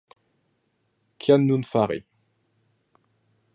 Kion 1.25 1.45
nun 1.51 1.67
fari? 1.73 1.99